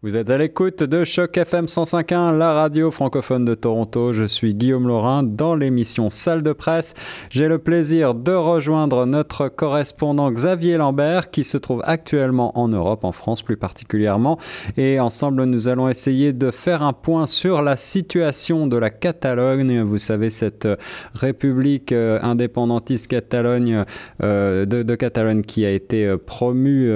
[0.00, 4.12] Vous êtes à l'écoute de Choc FM 105.1, la radio francophone de Toronto.
[4.12, 6.94] Je suis Guillaume Laurin dans l'émission Salle de presse.
[7.30, 13.02] J'ai le plaisir de rejoindre notre correspondant Xavier Lambert qui se trouve actuellement en Europe,
[13.02, 14.38] en France plus particulièrement.
[14.76, 19.80] Et ensemble, nous allons essayer de faire un point sur la situation de la Catalogne.
[19.80, 20.68] Vous savez, cette
[21.12, 23.84] république euh, indépendantiste Catalogne,
[24.22, 26.88] euh, de, Catalogne qui a été euh, promue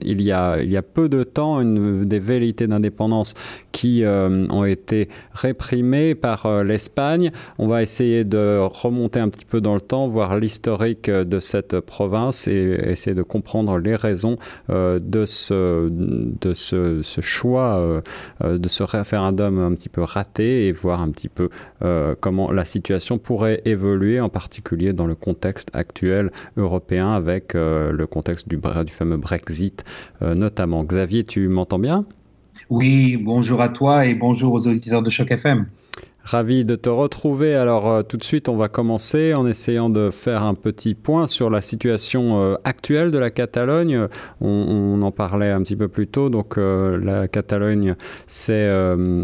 [0.00, 3.34] il, y a, il y a peu de temps, une des velléités d'indépendance
[3.72, 7.32] qui euh, ont été réprimées par euh, l'Espagne.
[7.58, 11.40] On va essayer de remonter un petit peu dans le temps, voir l'historique euh, de
[11.40, 14.36] cette province et essayer de comprendre les raisons
[14.68, 15.90] de ce,
[17.20, 18.02] choix,
[18.42, 21.48] de ce référendum un petit peu raté et voir un petit peu
[22.20, 28.48] comment la situation pourrait évoluer, en particulier dans le contexte actuel européen avec le contexte
[28.48, 29.84] du fameux Brexit
[30.20, 30.84] notamment.
[30.84, 32.04] Xavier, tu m'entends bien?
[32.72, 35.66] Oui, bonjour à toi et bonjour aux auditeurs de Choc FM.
[36.24, 37.56] Ravi de te retrouver.
[37.56, 41.26] Alors euh, tout de suite, on va commencer en essayant de faire un petit point
[41.26, 44.06] sur la situation euh, actuelle de la Catalogne.
[44.40, 46.30] On, en parlait un petit peu plus tôt.
[46.30, 47.96] Donc euh, la Catalogne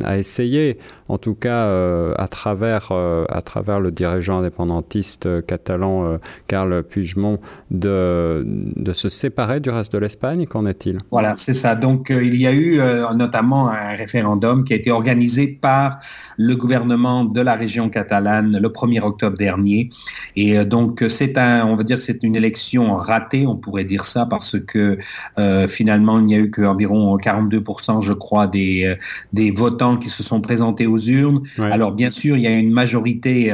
[0.04, 1.68] a essayé, en tout cas
[2.16, 7.38] à travers à travers le dirigeant indépendantiste catalan Carles Puigdemont,
[7.70, 10.46] de de se séparer du reste de l'Espagne.
[10.46, 10.98] Qu'en est-il?
[11.10, 11.76] Voilà, c'est ça.
[11.76, 12.80] Donc il y a eu
[13.14, 15.98] notamment un référendum qui a été organisé par
[16.36, 19.90] le gouvernement de la région catalane le 1er octobre dernier.
[20.36, 23.84] Et euh, donc, c'est un, on va dire que c'est une élection ratée, on pourrait
[23.84, 24.98] dire ça, parce que
[25.38, 28.94] euh, finalement, il n'y a eu qu'environ 42%, je crois, des, euh,
[29.32, 31.42] des votants qui se sont présentés aux urnes.
[31.58, 33.52] Alors, bien sûr, il y a une majorité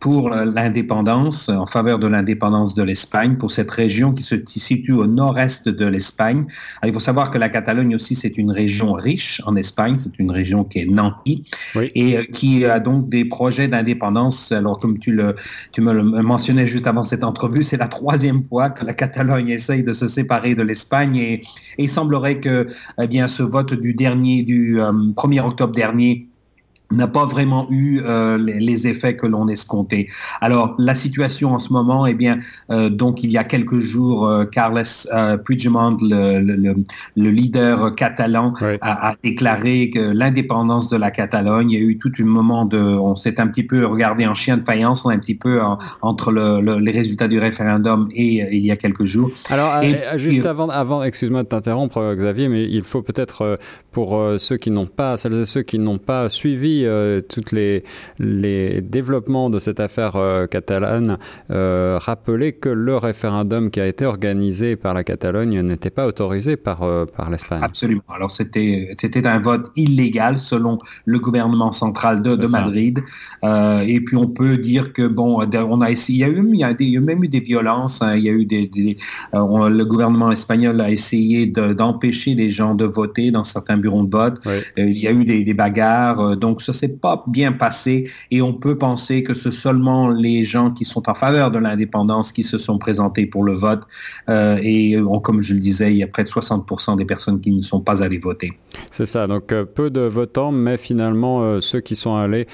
[0.00, 5.06] pour l'indépendance, en faveur de l'indépendance de l'Espagne, pour cette région qui se situe au
[5.06, 6.46] nord-est de l'Espagne.
[6.82, 10.30] Il faut savoir que la Catalogne aussi, c'est une région riche en Espagne, c'est une
[10.30, 11.44] région qui est nantie
[11.76, 14.52] et euh, qui a donc des projets d'indépendance.
[14.52, 15.36] Alors, comme tu, le,
[15.72, 19.50] tu me le mentionnais juste avant cette entrevue, c'est la troisième fois que la Catalogne
[19.50, 21.42] essaye de se séparer de l'Espagne et,
[21.78, 22.66] il semblerait que
[23.00, 26.29] eh bien, ce vote du dernier, du 1er euh, octobre dernier,
[26.90, 30.08] n'a pas vraiment eu euh, les, effets que l'on escomptait.
[30.40, 32.38] Alors la situation en ce moment, eh bien,
[32.70, 36.74] euh, donc il y a quelques jours, euh, Carles euh, Puigdemont, le, le,
[37.16, 41.98] le, leader catalan, a, a, déclaré que l'indépendance de la Catalogne, il y a eu
[41.98, 45.18] tout un moment de, on s'est un petit peu regardé en chien de faïence, un
[45.18, 45.60] petit peu
[46.02, 49.30] entre le, les résultats du référendum et il y a quelques jours.
[49.48, 49.82] Alors
[50.16, 53.58] juste avant, avant, excuse-moi de t'interrompre, Xavier, mais il faut peut-être
[53.92, 57.84] pour ceux qui n'ont pas, celles et ceux qui n'ont pas suivi euh, tous les,
[58.18, 61.18] les développements de cette affaire euh, catalane,
[61.50, 66.56] euh, rappeler que le référendum qui a été organisé par la Catalogne n'était pas autorisé
[66.56, 66.80] par,
[67.16, 67.60] par l'Espagne.
[67.62, 68.02] Absolument.
[68.08, 73.00] Alors c'était un vote illégal selon le gouvernement central de, de Madrid.
[73.42, 76.58] et puis on peut dire que bon, on a essayé, il y a eu, il
[76.58, 78.02] y a, des, il y a même eu des violences.
[78.02, 78.16] Hein.
[78.16, 78.96] il y a eu des, des
[79.32, 84.40] le gouvernement espagnol a essayé d'empêcher les gens de voter dans certains bureaux de vote.
[84.76, 86.36] il y a eu des, des bagarres.
[86.36, 90.70] donc ça s'est pas bien passé et on peut penser que c'est seulement les gens
[90.70, 93.82] qui sont en faveur de l'indépendance qui se sont présentés pour le vote
[94.28, 97.50] euh, et comme je le disais, il y a près de 60% des personnes qui
[97.52, 98.52] ne sont pas allées voter.
[98.90, 102.46] C'est ça, donc euh, peu de votants, mais finalement euh, ceux qui sont allés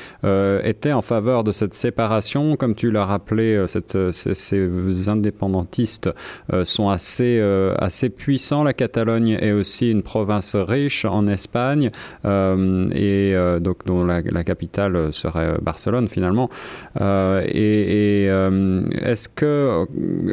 [0.65, 2.57] étaient en faveur de cette séparation.
[2.57, 6.11] Comme tu l'as rappelé, ces, indépendantistes
[6.65, 7.41] sont assez,
[7.79, 8.65] assez puissants.
[8.65, 11.91] La Catalogne est aussi une province riche en Espagne
[12.25, 16.49] et donc dont la, capitale serait Barcelone finalement.
[17.01, 19.87] Euh, et, euh, est-ce que,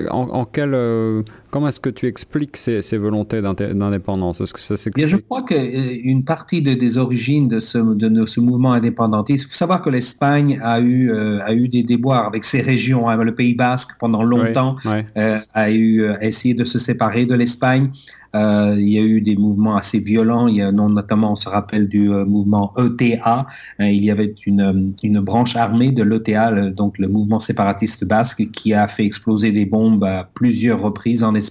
[0.10, 4.41] en, en quel, euh, comment est-ce que tu expliques ces, ces volontés d'indépendance?
[4.41, 8.40] Est-ce que ça s'explique Je crois qu'une partie de, des origines de ce, de ce
[8.40, 12.62] mouvement indépendantiste, il faut savoir que l'Espagne a eu, a eu des déboires avec ces
[12.62, 13.08] régions.
[13.08, 13.24] Hein.
[13.24, 14.75] Le Pays Basque, pendant longtemps,
[15.16, 17.92] a eu a essayé de se séparer de l'Espagne.
[18.36, 20.47] Euh, il y a eu des mouvements assez violents.
[20.47, 23.45] Il y a notamment, on se rappelle du euh, mouvement ETA.
[23.80, 28.50] Il y avait une, euh, une branche armée de l'ETA, donc le mouvement séparatiste basque,
[28.51, 31.43] qui a fait exploser des bombes à plusieurs reprises en Espagne.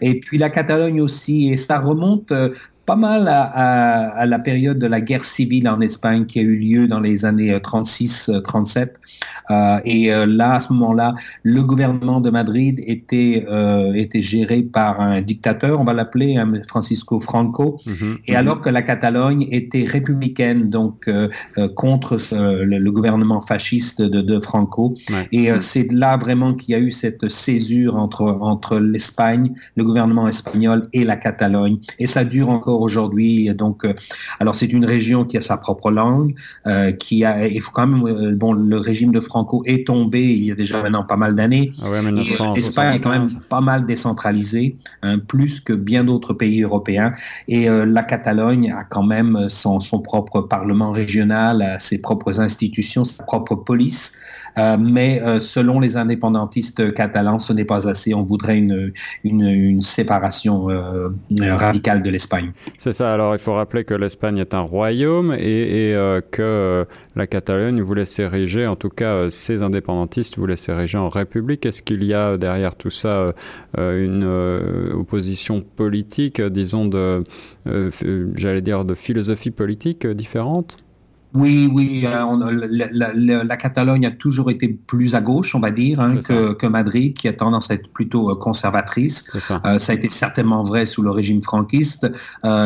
[0.00, 1.50] Et puis la Catalogne aussi.
[1.50, 2.32] Et ça remonte
[2.86, 6.42] pas mal à, à, à, la période de la guerre civile en Espagne qui a
[6.42, 8.90] eu lieu dans les années 36-37.
[9.50, 14.62] Euh, et euh, là, à ce moment-là, le gouvernement de Madrid était, euh, était géré
[14.62, 18.18] par un dictateur, on va l'appeler, hein, Francisco Franco, mhm.
[18.26, 21.10] et alors que la Catalogne était républicaine, donc
[21.74, 24.96] contre le, gouvernement fasciste de, de Franco.
[25.32, 30.28] Et c'est là vraiment qu'il y a eu cette césure entre, entre l'Espagne, le gouvernement
[30.28, 31.78] espagnol et la Catalogne.
[31.98, 33.52] Et ça dure encore encore aujourd'hui.
[33.54, 33.86] Donc,
[34.40, 36.34] alors c'est une région qui a sa propre langue,
[36.98, 40.52] qui a, il faut quand même, bon, le régime de Franco est tombé il y
[40.52, 41.72] a déjà maintenant pas mal d'années.
[41.82, 41.88] Ah
[42.54, 47.14] L'Espagne est quand même pas mal décentralisée, hein, plus que bien d'autres pays européens.
[47.48, 53.24] Et la Catalogne a quand même son, son propre parlement régional, ses propres institutions, sa
[53.24, 54.12] propre police.
[54.58, 58.14] Euh, mais euh, selon les indépendantistes catalans, ce n'est pas assez.
[58.14, 58.92] On voudrait une,
[59.24, 61.08] une, séparation euh,
[61.40, 62.52] radicale de l'Espagne.
[62.78, 63.12] C'est ça.
[63.12, 65.94] Alors il faut rappeler que l'Espagne est un royaume et,
[66.30, 71.66] que la Catalogne voulait s'ériger, en tout cas ces indépendantistes voulaient s'ériger en république.
[71.66, 73.26] Est-ce qu'il y a derrière tout ça
[73.76, 74.24] une
[74.94, 77.22] opposition politique, disons de,
[78.34, 80.85] j'allais dire, de philosophie politique différente?
[81.34, 86.16] Oui, oui, euh, la, Catalogne a toujours été plus à gauche, on va dire, hein,
[86.16, 89.24] que, Madrid, qui a tendance à être plutôt euh, conservatrice.
[89.50, 89.92] Euh, ça.
[89.92, 92.10] a été certainement vrai sous le régime franquiste,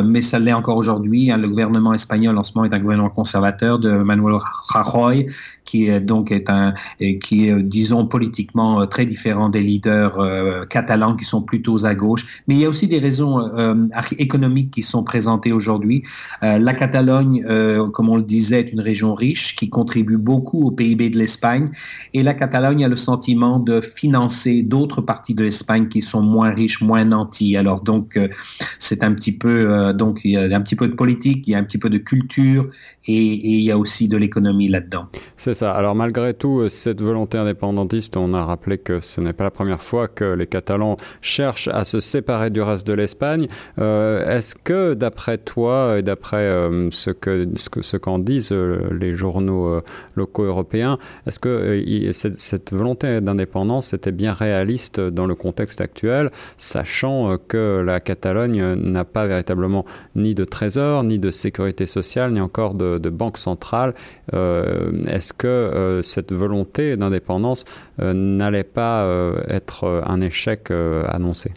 [0.05, 1.31] mais ça l'est encore aujourd'hui.
[1.31, 1.39] Hein.
[1.39, 5.27] le gouvernement espagnol en ce moment est un gouvernement conservateur de Manuel Rajoy,
[5.65, 6.75] qui est donc est un
[7.21, 10.19] qui est disons politiquement très différent des leaders
[10.69, 12.43] catalans qui sont plutôt à gauche.
[12.47, 13.51] Mais il y a aussi des raisons
[14.19, 16.03] économiques qui sont présentées aujourd'hui.
[16.43, 17.45] la Catalogne,
[17.93, 21.67] comme on le disait est une région riche qui contribue beaucoup au PIB de l'Espagne
[22.15, 26.51] et la Catalogne a le sentiment de financer d'autres parties de l'Espagne qui sont moins
[26.51, 27.57] riches, moins nantis.
[27.57, 28.29] Alors donc euh,
[28.79, 31.53] c'est un petit peu euh, donc il y a un petit peu de politique, il
[31.53, 32.67] y a un petit peu de culture
[33.07, 33.21] et,
[33.51, 35.07] il y a aussi de l'économie là-dedans.
[35.37, 35.73] C'est ça.
[35.73, 39.83] Alors malgré tout cette volonté indépendantiste, on a rappelé que ce n'est pas la première
[39.83, 43.49] fois que les Catalans cherchent à se séparer du reste de l'Espagne.
[43.79, 46.51] Euh, est-ce que d'après toi et d'après
[46.91, 49.83] ce que ce qu'en disent euh, les journaux euh,
[50.17, 50.99] locaux européens.
[51.27, 57.83] Est-ce que euh, cette, volonté d'indépendance était bien réaliste dans le contexte actuel, sachant que
[57.85, 59.85] la Catalogne n'a pas véritablement
[60.15, 63.95] ni de trésor, ni de sécurité sociale, ni encore de, banque centrale?
[64.33, 67.65] Est-ce que cette volonté d'indépendance
[67.99, 69.07] n'allait pas
[69.49, 71.51] être un échec annoncé?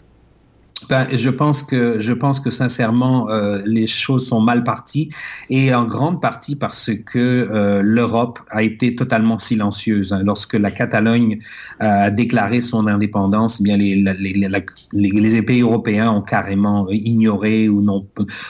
[0.88, 5.08] Ben, je pense que je pense que sincèrement euh, les choses sont mal parties
[5.48, 10.22] et en grande partie parce que euh, l'Europe a été totalement silencieuse hein.
[10.24, 11.38] lorsque la Catalogne
[11.80, 13.58] a déclaré son indépendance.
[13.60, 14.50] Eh bien les, les,
[14.92, 18.06] les, pays européens ont carrément ignoré ou non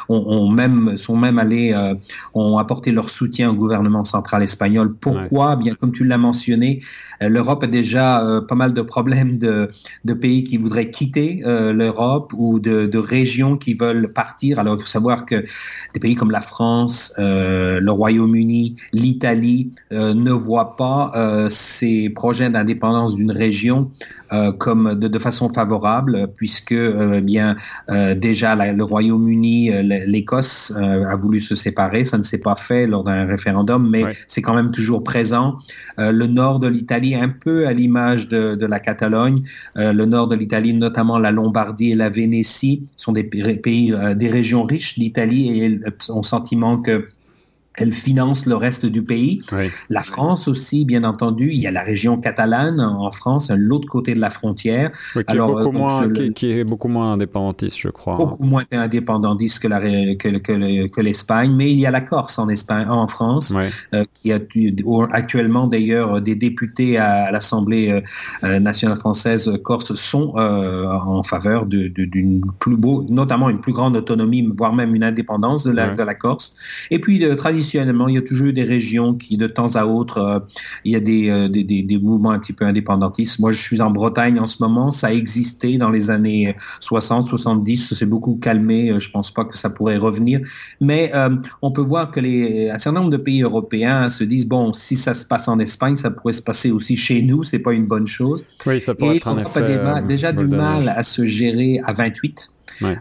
[0.09, 1.95] ont, même sont même allés euh,
[2.35, 4.95] ont apporté leur soutien au gouvernement central espagnol.
[4.95, 5.57] Pourquoi?
[5.57, 6.81] Bien comme tu l'as mentionné,
[7.21, 9.71] l'Europe a déjà pas mal de problèmes de,
[10.05, 14.59] de pays qui voudraient quitter l'Europe ou de, régions qui veulent partir.
[14.59, 15.45] Alors, il faut savoir que
[15.93, 22.11] des pays comme la France, euh, le Royaume-Uni, l'Italie euh, ne voient pas euh, ces
[22.11, 23.91] projets d'indépendance d'une région
[24.59, 26.75] comme de, façon favorable, puisque
[27.23, 27.55] bien
[28.17, 32.03] déjà le Royaume-Uni, l'Écosse a voulu se séparer.
[32.03, 35.59] Ça ne s'est pas fait lors d'un référendum, mais c'est quand même toujours présent.
[35.99, 39.45] le nord de l'Italie, un peu à l'image de, de, la Catalogne,
[39.77, 44.29] le nord de l'Italie, notamment la Lombardie et la Vénétie sont des pays, euh, des
[44.29, 47.09] régions riches d'Italie et ont le sentiment que
[47.77, 49.43] elle finance le reste du pays.
[49.89, 51.51] La France aussi, bien entendu.
[51.53, 54.93] Il y a la région catalane en France, l'autre côté de la frontière.
[55.13, 58.17] qui, Alors, est beaucoup moins, qui, est beaucoup moins indépendantiste, je crois.
[58.17, 61.53] Beaucoup moins indépendantiste que, la, que, que, l'Espagne.
[61.55, 63.53] Mais il y a la Corse en, Espagne, en France,
[63.93, 64.39] euh, qui a
[65.13, 68.01] actuellement d'ailleurs des députés à, l'Assemblée euh,
[68.45, 74.49] euh, nationale française corse sont en faveur d'une plus beau, notamment une plus grande autonomie,
[74.57, 76.55] voire même une indépendance de la, de la Corse.
[76.91, 79.75] Et puis, de tradition traditionnellement, il y a toujours eu des régions qui, de temps
[79.77, 80.39] à autre, euh,
[80.85, 83.41] il y a euh, des, des, mouvements un petit peu indépendantistes.
[83.41, 84.91] Moi, je suis en Bretagne en ce moment.
[84.91, 87.89] Ça a existé dans les années 60, 70.
[87.89, 88.91] Ça s'est beaucoup calmé.
[88.91, 90.41] Euh, je pense pas que ça pourrait revenir.
[90.81, 91.13] Mais
[91.63, 94.97] on peut voir que les, un certain nombre de pays européens se disent, bon, si
[94.97, 97.43] ça se passe en Espagne, ça pourrait se passer aussi chez nous.
[97.43, 98.45] C'est pas une bonne chose.
[98.67, 100.03] Oui, ça pourrait être un effet.
[100.07, 102.54] déjà du mal à se gérer à 28.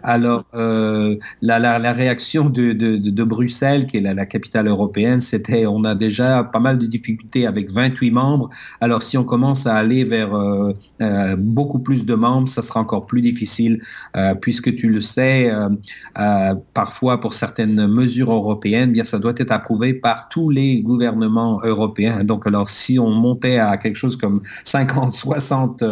[0.04, 5.22] Alors, euh, la, la, réaction de, de, de, Bruxelles, qui est la, la capitale européenne,
[5.22, 8.50] c'était on a déjà pas mal de difficultés avec 28 membres.
[8.82, 12.80] Alors, si on commence à aller vers euh, euh, beaucoup plus de membres, ça sera
[12.80, 13.82] encore plus difficile,
[14.16, 19.52] euh, puisque tu le sais, euh, parfois pour certaines mesures européennes, bien ça doit être
[19.52, 22.24] approuvé par tous les gouvernements européens.
[22.24, 25.84] Donc, alors si on montait à quelque chose comme 50, 60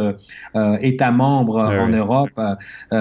[0.81, 2.39] États membres ah en Europe,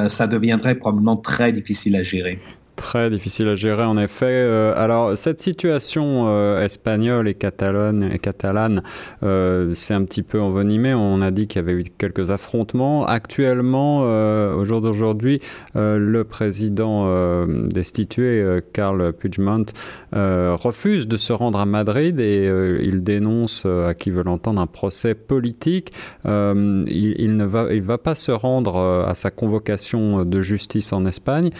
[0.08, 2.38] ça deviendrait probablement très difficile à gérer.
[2.80, 4.24] Très difficile à gérer en effet.
[4.24, 8.82] Euh, alors cette situation euh, espagnole et catalane, et catalane
[9.22, 10.94] euh, c'est un petit peu envenimé.
[10.94, 13.04] On a dit qu'il y avait eu quelques affrontements.
[13.04, 15.40] Actuellement, au jour d'aujourd'hui,
[15.74, 19.66] le président destitué, Carl Puigdemont,
[20.12, 22.46] refuse de se rendre à Madrid et
[22.82, 25.92] il dénonce à qui veut l'entendre un procès politique.
[26.24, 31.50] il, ne va, pas se rendre à sa convocation de justice en Espagne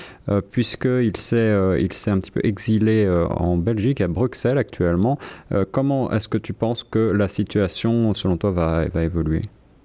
[0.51, 4.59] puisqu'il il s'est, euh, il s'est un petit peu exilé euh, en Belgique, à Bruxelles
[4.59, 5.19] actuellement.
[5.53, 9.41] Euh, comment est-ce que tu penses que la situation, selon toi, va évoluer?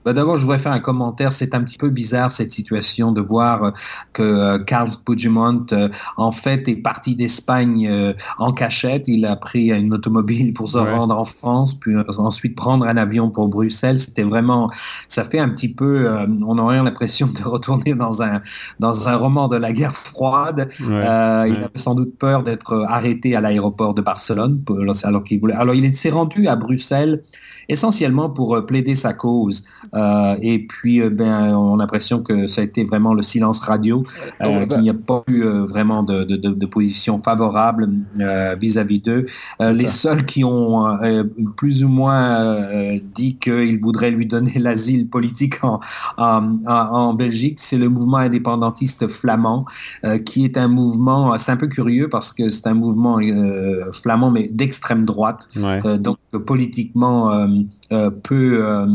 [0.05, 1.33] Bah, d'abord, je voudrais faire un commentaire.
[1.33, 3.71] C'est un petit peu bizarre cette situation de voir euh,
[4.13, 7.89] que euh, Carl Puigdemont, euh, en fait, est parti d'Espagne
[8.38, 9.07] en cachette.
[9.07, 13.31] Il a pris une automobile pour se rendre en France, puis ensuite prendre un avion
[13.31, 14.00] pour Bruxelles.
[14.00, 14.69] C'était vraiment,
[15.09, 16.07] ça fait un petit peu,
[16.45, 18.41] on aurait l'impression de retourner dans un
[18.79, 20.69] dans un roman de la guerre froide.
[20.79, 24.63] il avait sans doute peur d'être arrêté à l'aéroport de Barcelone,
[25.03, 25.55] alors qu'il voulait.
[25.55, 27.24] Alors il s'est rendu à Bruxelles
[27.67, 29.63] essentiellement pour plaider sa cause.
[29.95, 33.59] Euh, et puis, euh, ben, on a l'impression que ça a été vraiment le silence
[33.59, 34.03] radio,
[34.41, 37.89] euh, qu'il n'y a pas eu vraiment de, position favorable
[38.59, 39.25] vis-à-vis d'eux.
[39.59, 40.97] les seuls qui ont
[41.55, 45.79] plus ou moins dit qu'ils voudraient lui donner l'asile politique en,
[46.17, 49.65] en, Belgique, c'est le mouvement indépendantiste flamand,
[50.25, 53.19] qui est un mouvement, c'est un peu curieux parce que c'est un mouvement
[53.93, 55.47] flamand, mais d'extrême droite,
[55.99, 57.47] donc politiquement
[58.23, 58.87] peu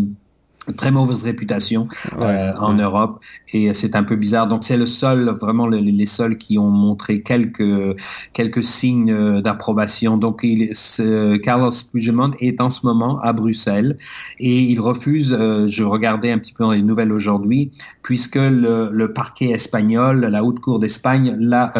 [0.76, 1.88] très mauvaise réputation
[2.18, 3.20] euh, en Europe
[3.52, 4.46] et c'est un peu bizarre.
[4.46, 7.96] Donc c'est le seul, vraiment les seuls qui ont montré quelques
[8.32, 10.16] quelques signes euh, d'approbation.
[10.16, 13.96] Donc il, ce, Carlos Puigdemont est en ce moment à Bruxelles
[14.38, 15.36] et il refuse.
[15.38, 17.70] Euh, je regardais un petit peu dans les nouvelles aujourd'hui,
[18.02, 21.72] puisque le, le, parquet espagnol, la haute cour d'Espagne, là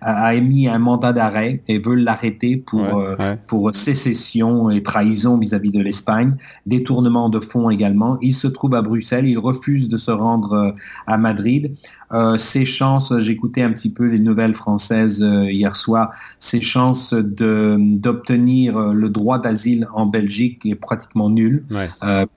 [0.00, 3.04] a, émis un mandat d'arrêt et veut l'arrêter pour
[3.46, 8.74] pour sécession et trahison vis-à-vis -vis de l'Espagne, détournement de fonds également il se trouve
[8.74, 10.70] à Bruxelles, il refuse de se rendre euh,
[11.06, 11.74] à Madrid.
[12.12, 17.12] Euh, ses chances, j'écoutais un petit peu les nouvelles françaises euh, hier soir, ses chances
[17.14, 21.64] d'obtenir le droit d'asile en Belgique est pratiquement nulle,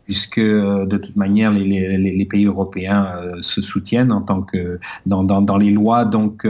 [0.05, 5.71] puisque de toute manière les, pays européens se soutiennent en tant que dans, dans, les
[5.71, 6.05] lois.
[6.05, 6.47] Donc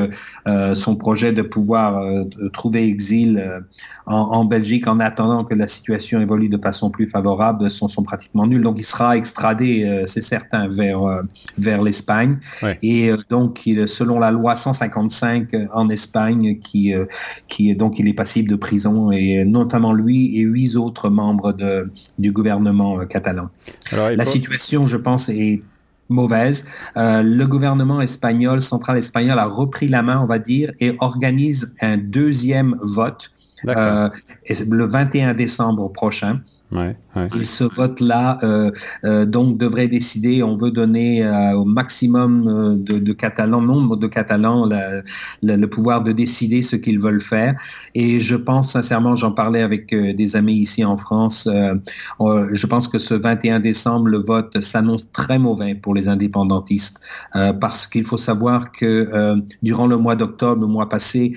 [0.74, 2.04] son projet de pouvoir
[2.54, 3.64] trouver exil
[4.06, 8.48] en, Belgique en attendant que la situation évolue de façon plus favorable sont, sont pratiquement
[8.48, 8.62] nuls.
[8.62, 11.00] Donc il sera extradé, c'est certain, vers,
[11.58, 12.38] vers l'Espagne.
[12.82, 17.06] Et donc selon la loi 155 en Espagne, qui, euh,
[17.48, 21.92] qui donc il est passible de prison et notamment lui et huit autres membres de,
[22.20, 23.50] du gouvernement euh, catalan.
[23.92, 25.62] la situation, je pense, est
[26.10, 26.66] mauvaise.
[26.96, 31.76] Euh, le gouvernement espagnol, central espagnol, a repris la main, on va dire, et organise
[31.82, 33.32] un deuxième vote
[33.64, 36.42] le 21 décembre prochain.
[36.76, 38.72] Et ce vote-là, euh,
[39.06, 44.08] euh, donc, devrait décider, on veut donner euh, au maximum de, de, Catalans, nombre de
[44.08, 44.70] Catalans,
[45.42, 47.56] le pouvoir de décider ce qu'ils veulent faire.
[47.96, 53.00] Et je pense sincèrement, j'en parlais avec des amis ici en France, je pense que
[53.00, 57.00] ce 21 décembre, le vote s'annonce très mauvais pour les indépendantistes,
[57.34, 61.34] parce qu'il faut savoir que durant le mois d'octobre, le mois passé,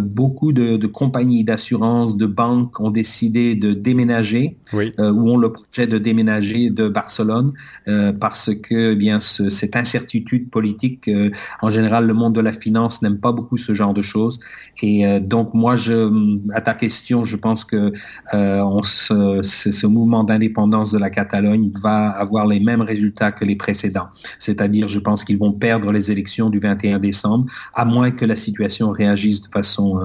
[0.00, 4.92] beaucoup de, de compagnies d'assurance, de banques ont décidé de déménager oui.
[4.98, 7.52] euh, où ont le projet de déménager de Barcelone
[7.88, 11.30] euh, parce que eh bien ce, cette incertitude politique, euh,
[11.62, 14.38] en général, le monde de la finance n'aime pas beaucoup ce genre de choses.
[14.82, 16.10] Et euh, donc moi, je,
[16.52, 17.92] à ta question, je pense que
[18.32, 23.56] on se, ce mouvement d'indépendance de la Catalogne va avoir les mêmes résultats que les
[23.56, 24.08] précédents.
[24.38, 28.36] C'est-à-dire, je pense qu'ils vont perdre les élections du 21 décembre, à moins que la
[28.36, 30.00] situation réagisse de façon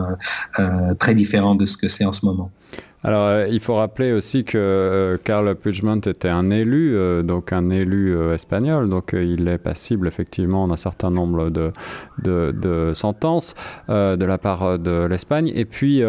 [1.00, 2.52] très différente de ce que c'est en ce moment.
[3.06, 5.56] Alors, euh, il faut rappeler aussi que euh, Carl
[6.08, 11.12] était un élu, euh, donc un élu espagnol, donc il est passible effectivement d'un certain
[11.12, 11.70] nombre de,
[12.24, 13.54] de, de sentences
[13.88, 15.52] de la part de l'Espagne.
[15.54, 16.02] Et puis,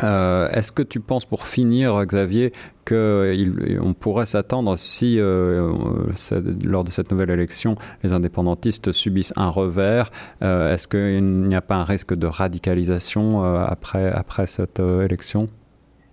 [0.00, 2.52] est-ce que tu penses, pour finir, Xavier,
[2.88, 10.88] qu'on pourrait s'attendre si, lors de cette nouvelle élection, les indépendantistes subissent un revers Est-ce
[10.88, 15.48] qu'il n'y a pas un risque de radicalisation après, après cette élection?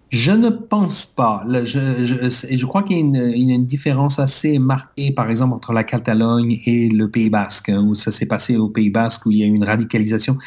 [0.10, 1.44] Je ne pense pas.
[1.66, 6.60] Je, je, crois qu'il y, a une différence assez marquée, par exemple, entre la Catalogne
[6.66, 9.44] et le Pays Basque, hein, où ça s'est passé au Pays Basque, où il y
[9.44, 10.38] a eu une radicalisation.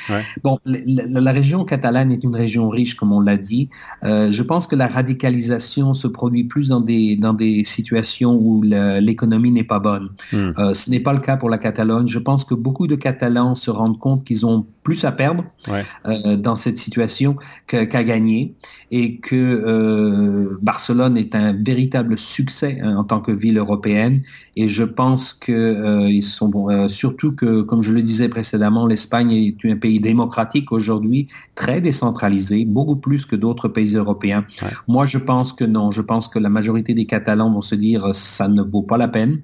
[0.42, 3.68] Bon, la, région catalane est une région riche, comme on l'a dit.
[4.02, 8.62] Euh, je pense que la radicalisation se produit plus dans des, dans des situations où
[8.62, 10.08] l'économie n'est pas bonne.
[10.32, 10.52] Hmm.
[10.58, 12.08] Euh, ce n'est pas le cas pour la Catalogne.
[12.08, 16.36] Je pense que beaucoup de Catalans se rendent compte qu'ils ont plus à perdre euh,
[16.36, 17.36] dans cette situation
[17.66, 18.54] qu'à gagner
[18.90, 24.22] et que euh, Barcelone est un véritable succès hein, en tant que ville européenne.
[24.56, 26.52] Et je pense que euh, ils sont
[26.88, 32.64] surtout que comme je le disais précédemment l'Espagne est un pays démocratique aujourd'hui très décentralisé
[32.64, 34.44] beaucoup plus que d'autres pays européens.
[34.88, 35.90] Moi je pense que non.
[35.90, 39.08] Je pense que la majorité des Catalans vont se dire ça ne vaut pas la
[39.08, 39.40] peine.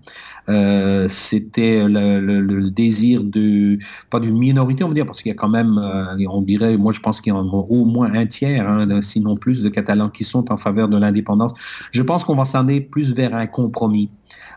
[1.08, 3.78] C'était le, le, désir de
[4.10, 6.76] pas d'une minorité on va dire parce qu'il y a quand même, euh, on dirait,
[6.76, 9.95] moi je pense qu'il y a au moins un tiers, hein, sinon plus, de Catalans
[10.12, 11.52] qui sont en faveur de l'indépendance.
[11.90, 14.10] Je pense qu'on va s'en aller plus vers un compromis.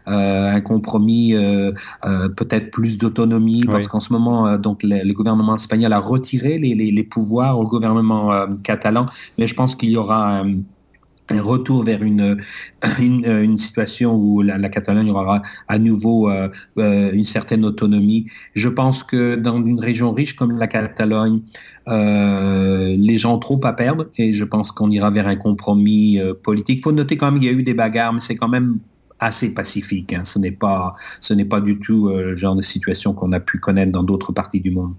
[0.08, 1.72] Euh, un compromis, euh,
[2.36, 7.04] peut-être plus d'autonomie, parce qu'en ce moment, donc le, gouvernement espagnol a retiré les, les
[7.04, 8.32] pouvoirs au gouvernement
[8.64, 9.06] catalan,
[9.38, 10.56] mais je pense qu'il y aura un
[11.30, 12.38] un retour vers une,
[13.00, 18.26] une, situation où la, Catalogne aura à nouveau euh, euh, une certaine autonomie.
[18.56, 21.42] Je pense que dans une région riche comme la Catalogne,
[21.88, 26.20] euh, les gens ont trop à perdre et je pense qu'on ira vers un compromis
[26.44, 26.80] politique.
[26.80, 28.80] Il faut noter quand même qu'il y a eu des bagarres, mais c'est quand même
[29.20, 30.14] assez pacifique.
[30.14, 30.22] Hein.
[30.24, 33.40] Ce n'est pas, ce n'est pas du tout euh, le genre de situation qu'on a
[33.40, 34.94] pu connaître dans d'autres parties du monde.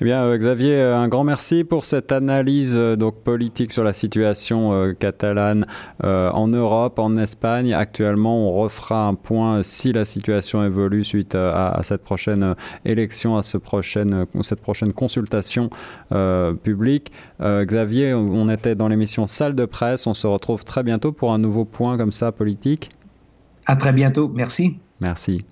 [0.00, 3.92] Eh bien, euh, Xavier, euh, un grand merci pour cette analyse donc politique sur la
[3.92, 5.66] situation catalane
[6.02, 7.74] en Europe, en Espagne.
[7.74, 12.54] Actuellement, on refera un point si la situation évolue suite à, cette prochaine
[12.84, 15.70] élection, à ce prochaine, cette prochaine consultation
[16.62, 17.10] publique.
[17.40, 20.06] Xavier, on était dans l'émission Salle de presse.
[20.06, 22.90] On se retrouve très bientôt pour un nouveau point comme ça politique.
[23.66, 24.30] À très bientôt.
[24.34, 24.78] Merci.
[25.00, 25.44] Merci.